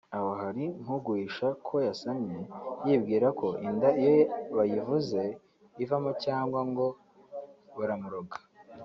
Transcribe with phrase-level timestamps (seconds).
[0.15, 2.39] aho hari nk’uguhisha ko yasamye
[2.85, 4.15] yibwira ko inda iyo
[4.55, 5.21] bayivuze
[5.83, 6.85] ivamo cyangwa ngo
[7.77, 8.37] baramuroga